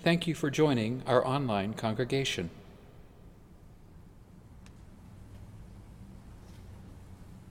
Thank 0.00 0.28
you 0.28 0.34
for 0.36 0.48
joining 0.48 1.02
our 1.08 1.26
online 1.26 1.74
congregation. 1.74 2.50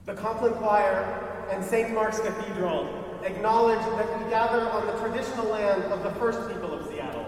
The 0.06 0.14
Compline 0.14 0.54
Choir 0.54 1.46
and 1.50 1.62
St. 1.62 1.92
Mark's 1.92 2.20
Cathedral 2.20 3.04
acknowledge 3.22 3.80
that 3.80 4.18
we 4.18 4.30
gather 4.30 4.66
on 4.70 4.86
the 4.86 4.94
traditional 4.94 5.46
land 5.46 5.84
of 5.92 6.02
the 6.02 6.10
first 6.12 6.48
people 6.48 6.72
of 6.72 6.88
Seattle, 6.88 7.26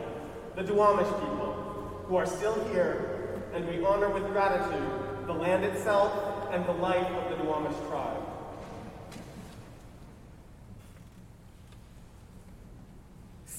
the 0.56 0.62
Duwamish 0.62 1.12
people, 1.20 2.02
who 2.06 2.16
are 2.16 2.26
still 2.26 2.54
here, 2.70 3.42
and 3.52 3.68
we 3.68 3.84
honor 3.84 4.08
with 4.08 4.26
gratitude 4.32 4.90
the 5.26 5.34
land 5.34 5.64
itself 5.66 6.48
and 6.50 6.64
the 6.64 6.72
life 6.72 7.06
of 7.06 7.30
the 7.30 7.44
Duwamish 7.44 7.76
tribe. 7.90 8.29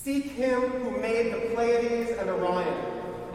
Seek 0.04 0.32
him 0.32 0.62
who 0.62 1.00
made 1.00 1.32
the 1.32 1.54
Pleiades 1.54 2.10
and 2.18 2.28
Orion, 2.28 2.86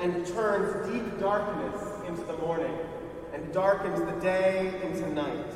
and 0.01 0.27
turns 0.27 0.91
deep 0.91 1.21
darkness 1.21 1.81
into 2.09 2.23
the 2.23 2.37
morning, 2.39 2.77
and 3.33 3.53
darkens 3.53 4.01
the 4.01 4.21
day 4.21 4.73
into 4.83 5.09
night, 5.15 5.47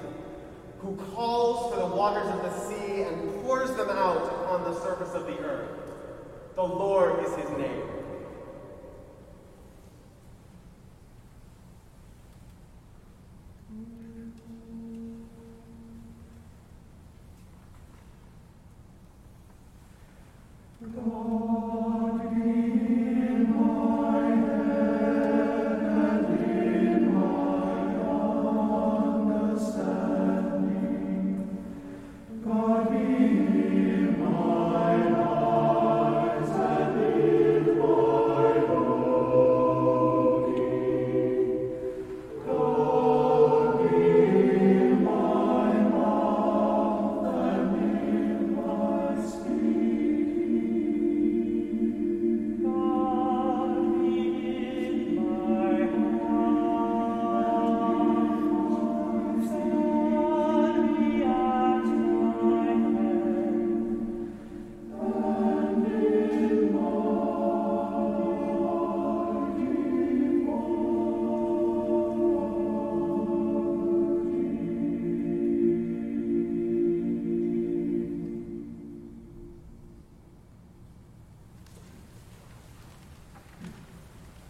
who 0.78 0.94
calls 1.12 1.74
for 1.74 1.80
the 1.80 1.96
waters 1.96 2.28
of 2.28 2.42
the 2.42 2.60
sea 2.60 3.02
and 3.02 3.42
pours 3.42 3.70
them 3.70 3.88
out 3.90 4.22
upon 4.22 4.62
the 4.62 4.80
surface 4.82 5.12
of 5.14 5.26
the 5.26 5.36
earth. 5.40 5.70
The 6.54 6.62
Lord 6.62 7.24
is 7.24 7.34
his 7.34 7.50
name. 7.58 7.99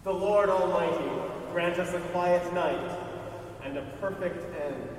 The 0.03 0.11
Lord 0.11 0.49
Almighty 0.49 1.11
grant 1.51 1.77
us 1.77 1.93
a 1.93 1.99
quiet 1.99 2.51
night 2.55 2.97
and 3.63 3.77
a 3.77 3.83
perfect 3.99 4.43
end. 4.59 4.89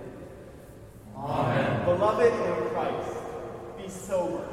Amen. 1.16 1.84
Beloved 1.84 2.32
in 2.32 2.68
Christ, 2.70 3.16
be 3.76 3.88
sober, 3.88 4.46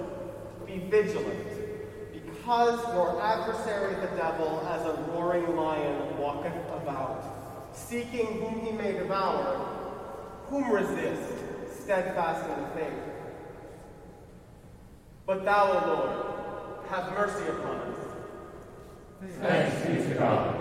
be 0.66 0.80
vigilant, 0.90 2.12
because 2.12 2.80
your 2.96 3.22
adversary 3.22 3.94
the 4.02 4.08
devil, 4.18 4.68
as 4.68 4.86
a 4.88 4.94
roaring 5.12 5.56
lion, 5.56 6.18
walketh 6.18 6.56
about, 6.82 7.70
seeking 7.72 8.42
whom 8.42 8.66
he 8.66 8.72
may 8.72 8.94
devour, 8.94 9.68
whom 10.48 10.72
resist, 10.72 11.32
steadfast 11.80 12.50
in 12.50 12.64
the 12.64 12.70
faith. 12.70 13.04
But 15.28 15.46
thou, 15.46 15.74
O 15.74 15.88
Lord, 15.88 16.90
have 16.90 17.14
mercy 17.14 17.48
upon 17.50 17.76
us. 17.76 17.89
Thanks 19.22 19.86
be 19.86 20.14
to 20.14 20.18
God. 20.18 20.59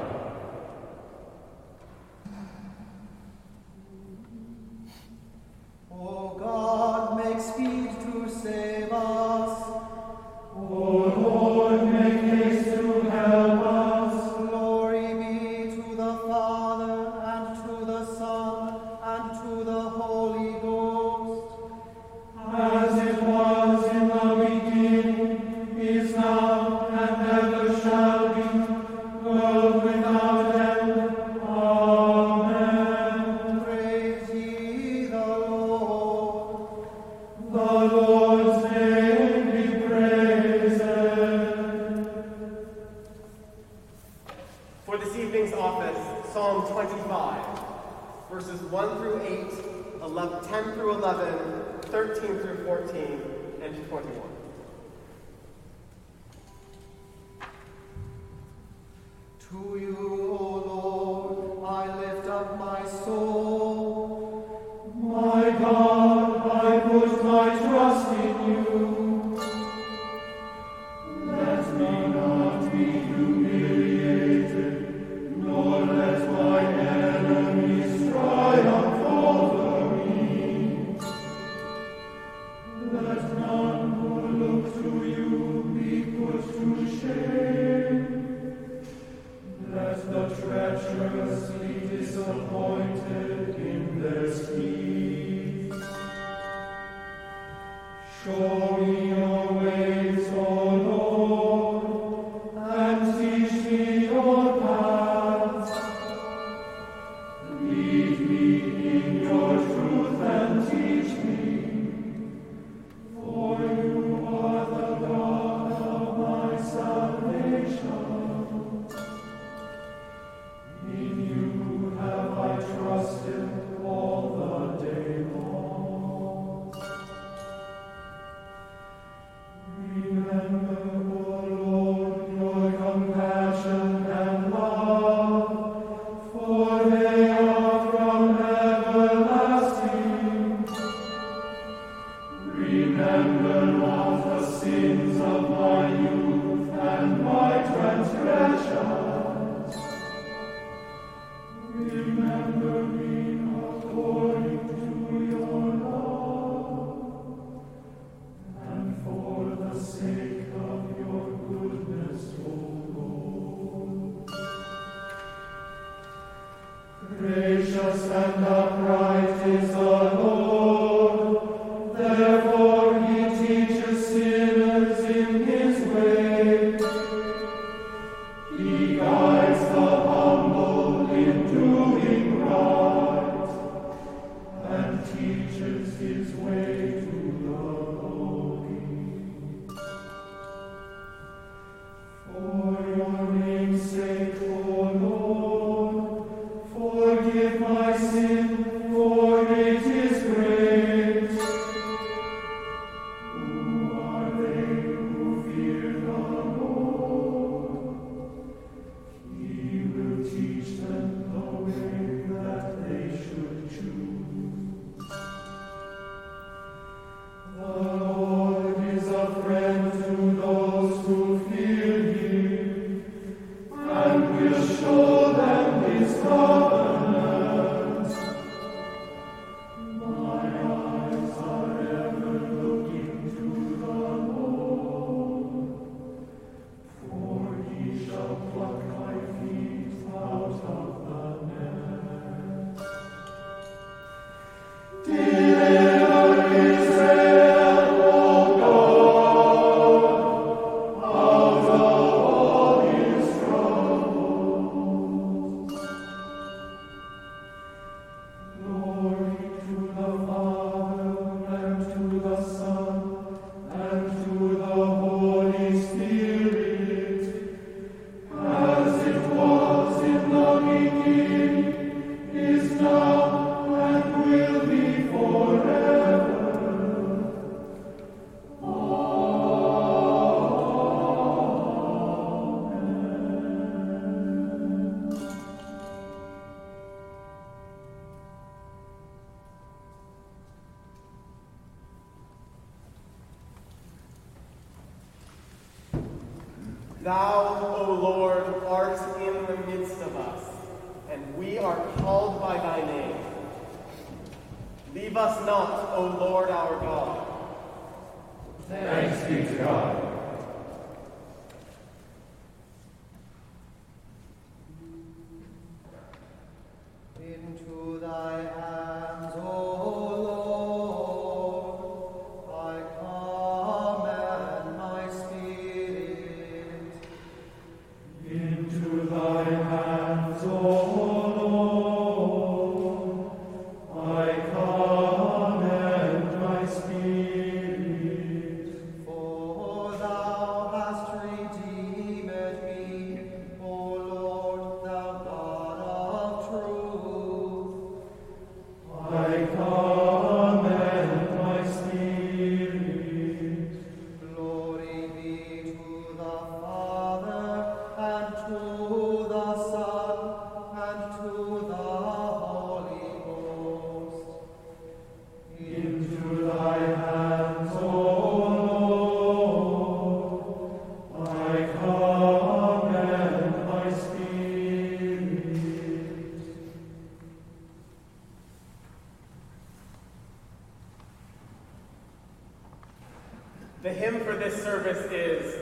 This 384.48 384.62
service 384.62 385.12
is, 385.12 385.57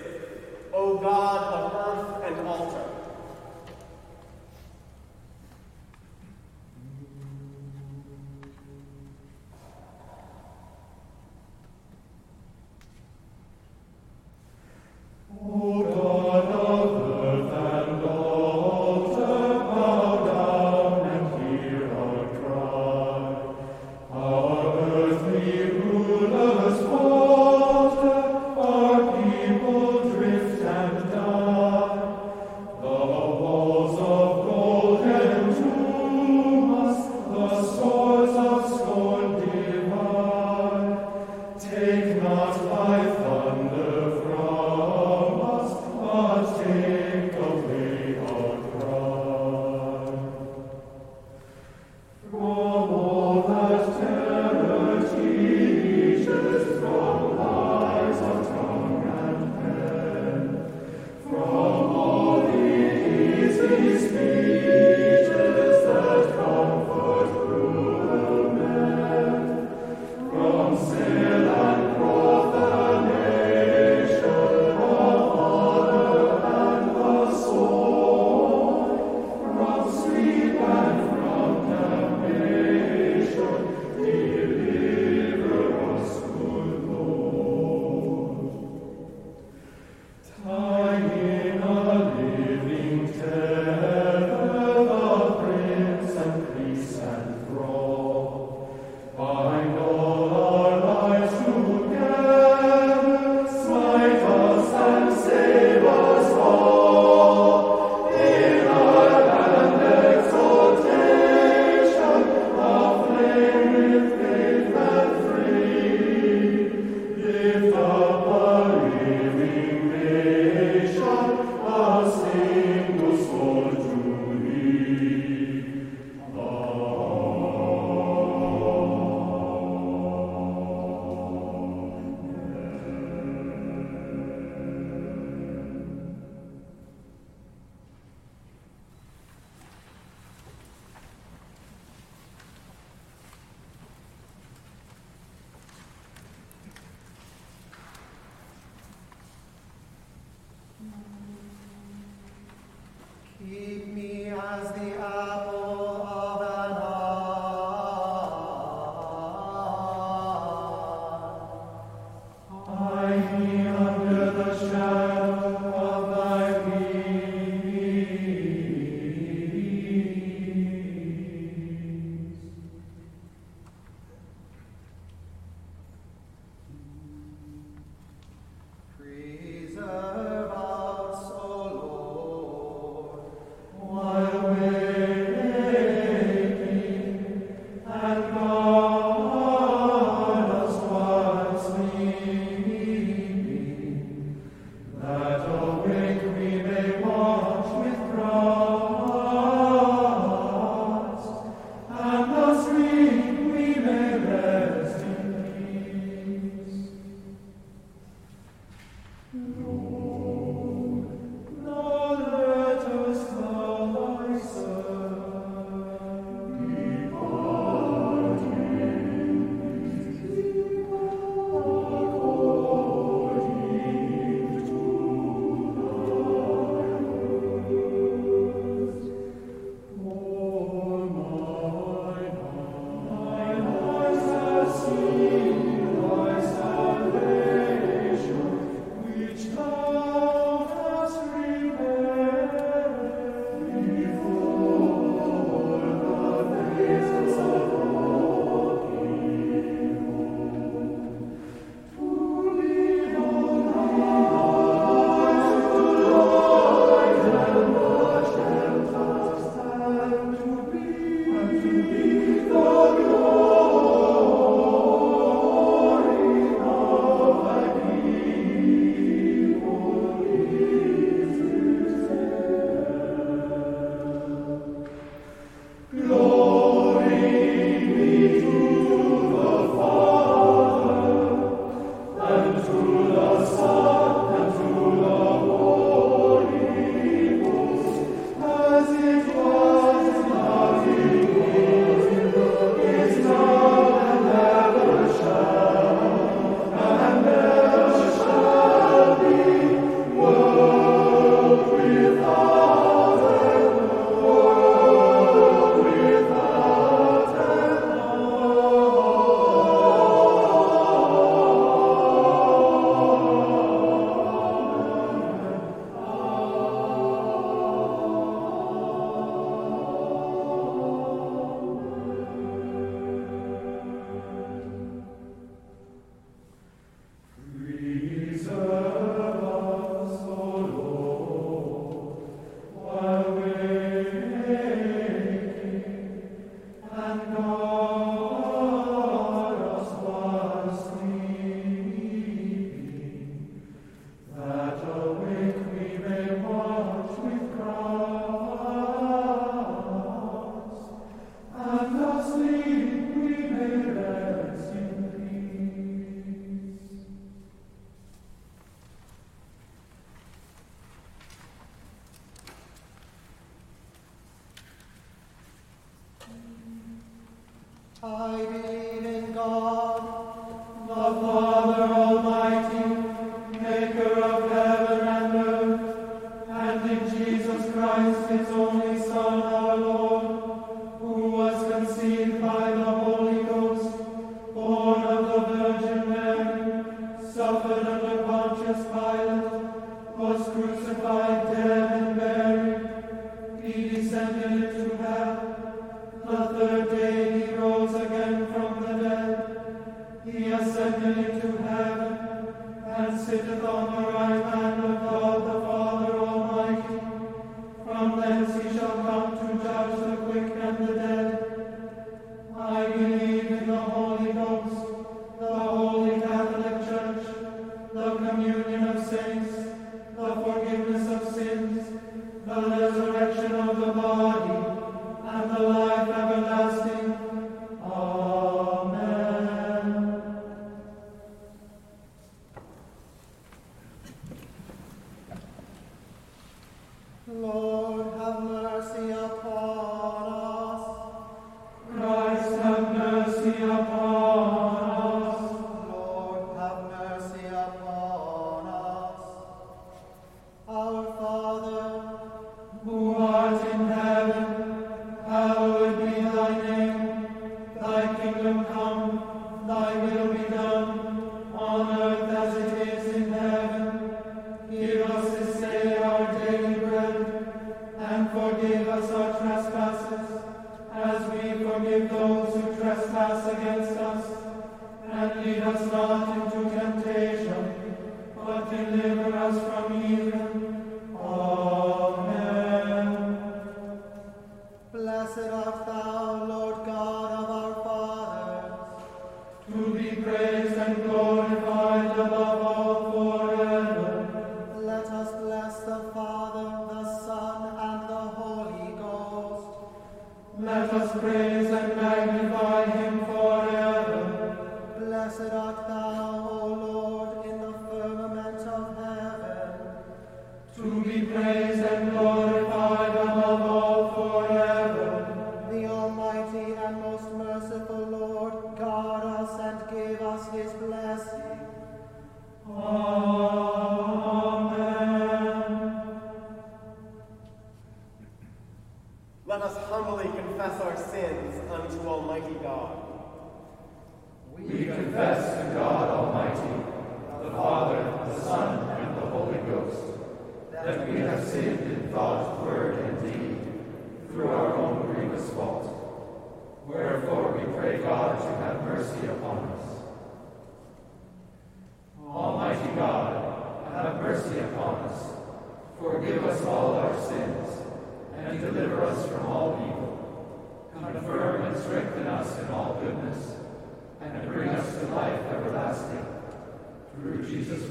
Keep 153.49 153.76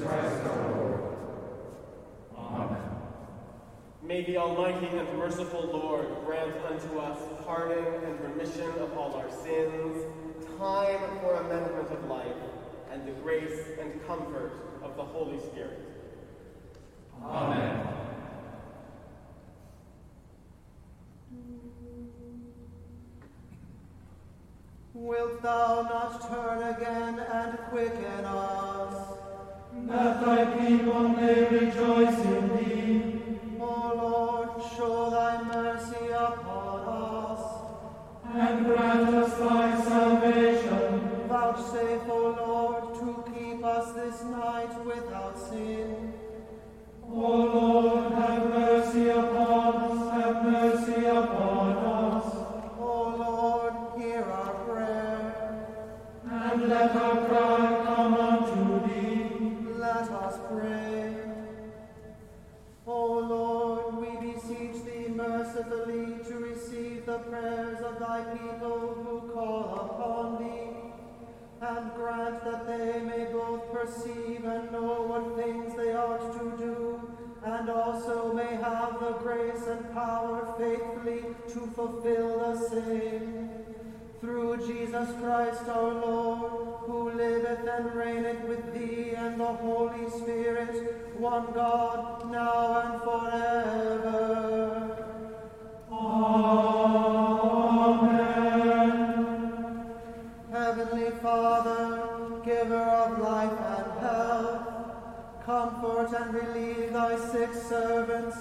Christ 0.08 0.42
our 0.44 0.70
Lord. 0.76 1.16
Amen. 2.38 2.82
May 4.02 4.24
the 4.24 4.36
Almighty 4.36 4.86
and 4.86 5.18
merciful 5.18 5.64
Lord 5.72 6.06
grant 6.24 6.54
unto 6.70 6.98
us 6.98 7.18
pardon 7.44 7.84
and 8.04 8.20
remission 8.20 8.70
of 8.80 8.96
all 8.96 9.14
our 9.14 9.30
sins, 9.30 10.04
time 10.58 11.00
for 11.20 11.34
amendment 11.34 11.90
of 11.90 12.08
life, 12.08 12.26
and 12.92 13.06
the 13.06 13.12
grace 13.22 13.60
and 13.80 14.06
comfort 14.06 14.52
of 14.82 14.96
the 14.96 15.04
Holy 15.04 15.38
Spirit. 15.40 15.80
Amen. 17.22 17.86
Wilt 24.94 25.42
thou 25.42 25.82
not 25.82 26.26
turn 26.28 26.62
again 26.74 27.18
and 27.18 27.58
quicken 27.70 28.24
us? 28.24 28.65
and 79.66 79.92
power 79.92 80.54
faithfully 80.58 81.22
to 81.52 81.66
fulfill 81.74 82.38
the 82.38 82.56
same. 82.68 83.50
Through 84.20 84.66
Jesus 84.66 85.08
Christ 85.20 85.68
our 85.68 85.92
Lord, 85.94 86.52
who 86.86 87.10
liveth 87.10 87.66
and 87.66 87.94
reigneth 87.94 88.44
with 88.44 88.72
thee 88.72 89.14
and 89.16 89.40
the 89.40 89.44
Holy 89.44 90.08
Spirit, 90.10 91.16
one 91.18 91.52
God, 91.52 92.30
now 92.30 92.80
and 92.80 93.02
forever. 93.02 94.96
Amen. 95.90 97.16
Heavenly 100.52 101.10
Father, 101.22 102.40
giver 102.44 102.82
of 102.82 103.18
life 103.18 103.60
and 103.78 103.98
health, 104.00 104.62
comfort 105.44 106.12
and 106.18 106.34
relieve 106.34 106.92
thy 106.92 107.16
sick 107.30 107.52
servants 107.52 108.36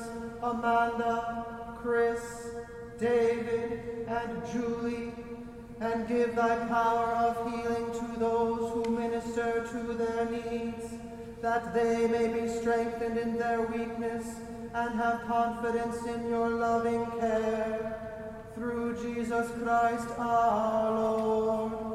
Amanda, 0.46 1.46
Chris, 1.82 2.22
David, 3.00 4.06
and 4.08 4.42
Julie, 4.52 5.12
and 5.82 6.08
give 6.08 6.36
thy 6.36 6.68
power 6.68 7.08
of 7.16 7.52
healing 7.52 7.92
to 7.92 8.20
those 8.20 8.72
who 8.74 8.92
minister 8.96 9.68
to 9.72 9.94
their 9.94 10.26
needs, 10.30 10.86
that 11.42 11.74
they 11.74 12.08
may 12.08 12.28
be 12.28 12.48
strengthened 12.48 13.18
in 13.18 13.38
their 13.38 13.64
weakness 13.64 14.28
and 14.74 15.00
have 15.00 15.26
confidence 15.26 16.06
in 16.06 16.30
your 16.30 16.50
loving 16.50 17.06
care. 17.20 18.00
Through 18.54 19.02
Jesus 19.02 19.50
Christ 19.62 20.08
our 20.18 20.92
Lord. 20.92 21.95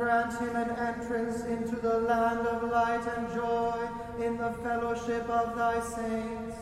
Grant 0.00 0.32
him 0.38 0.56
an 0.56 0.70
entrance 0.70 1.44
into 1.44 1.76
the 1.76 1.98
land 1.98 2.46
of 2.46 2.70
light 2.70 3.06
and 3.18 3.34
joy 3.34 3.86
in 4.18 4.38
the 4.38 4.50
fellowship 4.62 5.28
of 5.28 5.54
thy 5.54 5.78
saints. 5.78 6.56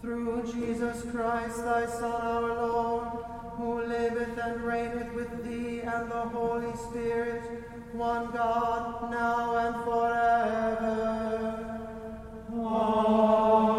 Through 0.00 0.52
Jesus 0.52 1.02
Christ, 1.10 1.64
thy 1.64 1.86
Son, 1.86 2.22
our 2.22 2.54
Lord, 2.54 3.08
who 3.56 3.82
liveth 3.82 4.38
and 4.38 4.60
reigneth 4.62 5.12
with 5.14 5.44
thee 5.44 5.80
and 5.80 6.08
the 6.08 6.28
Holy 6.36 6.76
Spirit, 6.76 7.42
one 7.92 8.30
God, 8.30 9.10
now 9.10 9.56
and 9.56 9.74
forever. 9.84 11.24
O 12.52 13.73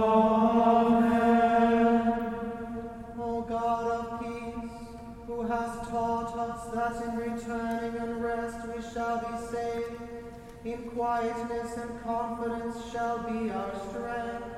in 10.66 10.90
quietness 10.90 11.78
and 11.78 12.02
confidence 12.04 12.76
shall 12.92 13.20
be 13.20 13.52
our 13.52 13.72
strength. 13.90 14.56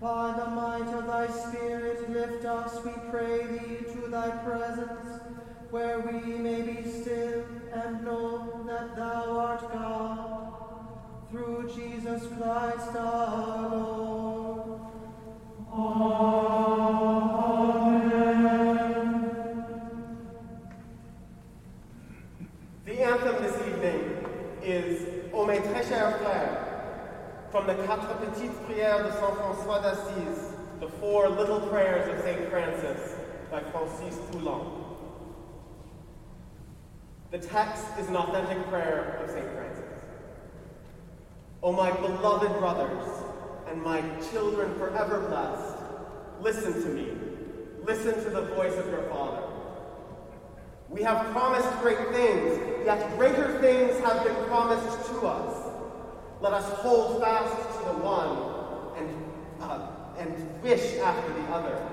By 0.00 0.34
the 0.38 0.46
might 0.46 0.94
of 0.96 1.06
thy 1.06 1.26
Spirit, 1.26 2.08
lift 2.08 2.44
us, 2.44 2.84
we 2.84 2.92
pray 3.10 3.46
thee, 3.46 3.92
to 3.92 4.08
thy 4.08 4.30
presence, 4.30 5.20
where 5.70 6.00
we 6.00 6.38
may 6.38 6.62
be 6.62 6.88
still 6.88 7.44
and 7.72 8.04
know 8.04 8.64
that 8.66 8.94
thou 8.94 9.38
art 9.38 9.72
God. 9.72 10.52
Through 11.30 11.72
Jesus 11.74 12.28
Christ 12.36 12.96
our 12.96 13.51
from 27.52 27.66
the 27.66 27.74
Quatre 27.84 28.14
Petites 28.14 28.56
Prières 28.66 29.04
de 29.04 29.12
Saint 29.12 29.34
François 29.34 29.82
d'Assise, 29.82 30.54
the 30.80 30.88
Four 30.88 31.28
Little 31.28 31.60
Prayers 31.60 32.08
of 32.08 32.24
St. 32.24 32.48
Francis 32.48 33.14
by 33.50 33.60
Francis 33.60 34.16
Poulenc. 34.30 34.72
The 37.30 37.36
text 37.36 37.84
is 38.00 38.08
an 38.08 38.16
authentic 38.16 38.66
prayer 38.68 39.20
of 39.22 39.30
St. 39.30 39.44
Francis. 39.52 39.84
O 41.62 41.72
my 41.72 41.90
beloved 41.90 42.58
brothers 42.58 43.06
and 43.68 43.82
my 43.82 44.02
children 44.30 44.74
forever 44.78 45.20
blessed, 45.28 45.76
listen 46.40 46.72
to 46.72 46.88
me. 46.88 47.08
Listen 47.84 48.14
to 48.24 48.30
the 48.30 48.46
voice 48.54 48.78
of 48.78 48.86
your 48.86 49.02
Father. 49.10 49.42
We 50.88 51.02
have 51.02 51.30
promised 51.32 51.70
great 51.82 51.98
things, 52.12 52.86
yet 52.86 53.18
greater 53.18 53.58
things 53.60 53.98
have 54.00 54.24
been 54.24 54.42
promised 54.46 55.06
to 55.10 55.26
us. 55.26 55.51
Let 56.42 56.54
us 56.54 56.68
hold 56.80 57.22
fast 57.22 57.78
to 57.78 57.84
the 57.84 57.98
one 57.98 58.98
and, 58.98 59.08
uh, 59.60 59.86
and 60.18 60.60
wish 60.60 60.96
after 60.98 61.32
the 61.34 61.42
other. 61.52 61.88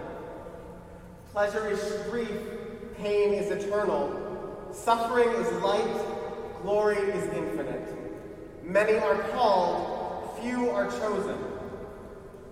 Pleasure 1.32 1.70
is 1.70 2.10
brief, 2.10 2.32
pain 2.98 3.36
is 3.36 3.52
eternal, 3.52 4.68
suffering 4.72 5.30
is 5.30 5.52
light, 5.62 6.02
glory 6.64 6.98
is 6.98 7.26
infinite. 7.32 7.94
Many 8.64 8.98
are 8.98 9.22
called, 9.34 10.40
few 10.42 10.72
are 10.72 10.90
chosen. 10.90 11.38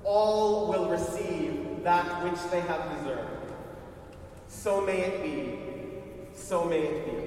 All 0.04 0.68
will 0.68 0.90
receive 0.92 1.82
that 1.84 2.24
which 2.24 2.52
they 2.52 2.62
have 2.62 2.96
deserved. 3.00 3.54
So 4.50 4.82
may 4.82 5.00
it 5.00 5.24
be, 5.24 6.38
so 6.40 6.64
may 6.66 6.82
it 6.82 7.06
be. 7.06 7.27